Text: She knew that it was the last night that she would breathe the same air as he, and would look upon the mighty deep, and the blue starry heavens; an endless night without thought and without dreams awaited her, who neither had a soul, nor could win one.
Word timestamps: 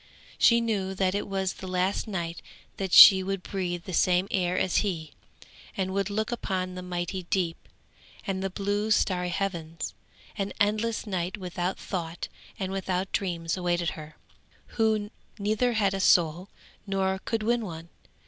She 0.39 0.61
knew 0.61 0.95
that 0.95 1.13
it 1.13 1.27
was 1.27 1.53
the 1.53 1.67
last 1.67 2.07
night 2.07 2.41
that 2.77 2.91
she 2.91 3.21
would 3.21 3.43
breathe 3.43 3.83
the 3.83 3.93
same 3.93 4.27
air 4.31 4.57
as 4.57 4.77
he, 4.77 5.11
and 5.77 5.93
would 5.93 6.09
look 6.09 6.31
upon 6.31 6.73
the 6.73 6.81
mighty 6.81 7.21
deep, 7.29 7.69
and 8.25 8.41
the 8.41 8.49
blue 8.49 8.89
starry 8.89 9.29
heavens; 9.29 9.93
an 10.39 10.53
endless 10.59 11.05
night 11.05 11.37
without 11.37 11.77
thought 11.77 12.29
and 12.57 12.71
without 12.71 13.11
dreams 13.11 13.55
awaited 13.55 13.91
her, 13.91 14.15
who 14.69 15.11
neither 15.37 15.73
had 15.73 15.93
a 15.93 15.99
soul, 15.99 16.49
nor 16.87 17.19
could 17.23 17.43
win 17.43 17.63
one. 17.63 17.89